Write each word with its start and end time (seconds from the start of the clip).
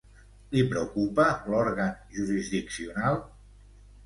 Li 0.53 0.61
preocupa 0.71 1.25
l'òrgan 1.51 1.93
jurisdiccional? 2.17 3.23